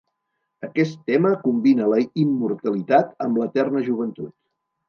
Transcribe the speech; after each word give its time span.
Aquest 0.67 0.95
tema 1.11 1.33
combina 1.43 1.89
la 1.93 1.99
immortalitat 2.23 3.15
amb 3.27 3.41
l'eterna 3.43 3.89
joventut. 3.91 4.35